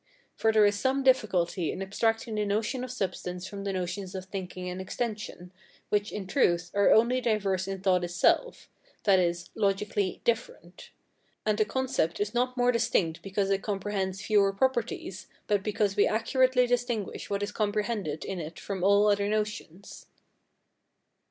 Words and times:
For 0.35 0.51
there 0.51 0.65
is 0.65 0.79
some 0.79 1.03
difficulty 1.03 1.71
in 1.71 1.79
abstracting 1.83 2.33
the 2.33 2.43
notion 2.43 2.83
of 2.83 2.91
substance 2.91 3.45
from 3.47 3.65
the 3.65 3.71
notions 3.71 4.15
of 4.15 4.25
thinking 4.25 4.67
and 4.67 4.81
extension, 4.81 5.51
which, 5.89 6.11
in 6.11 6.25
truth, 6.25 6.71
are 6.73 6.89
only 6.91 7.21
diverse 7.21 7.67
in 7.67 7.81
thought 7.81 8.03
itself 8.03 8.67
(i.e., 9.05 9.33
logically 9.53 10.19
different); 10.23 10.89
and 11.45 11.61
a 11.61 11.65
concept 11.65 12.19
is 12.19 12.33
not 12.33 12.57
more 12.57 12.71
distinct 12.71 13.21
because 13.21 13.51
it 13.51 13.61
comprehends 13.61 14.23
fewer 14.25 14.51
properties, 14.51 15.27
but 15.45 15.61
because 15.61 15.95
we 15.95 16.07
accurately 16.07 16.65
distinguish 16.65 17.29
what 17.29 17.43
is 17.43 17.51
comprehended 17.51 18.25
in 18.25 18.39
it 18.39 18.59
from 18.59 18.83
all 18.83 19.05
other 19.05 19.29
notions. 19.29 20.07